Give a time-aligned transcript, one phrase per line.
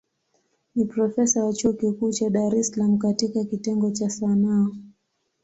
[0.75, 4.67] Ni profesa wa chuo kikuu cha Dar es Salaam katika kitengo cha Sanaa.